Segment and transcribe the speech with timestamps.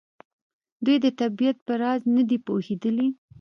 [0.83, 3.07] دوی د طبیعت په راز نه دي پوهېدلي.